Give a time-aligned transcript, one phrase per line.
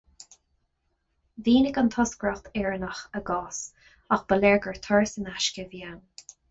[1.47, 3.61] Mhínigh an toscaireacht Éireannach a gcás
[4.17, 6.05] ach ba léir gur turas in aisce a bhí ann.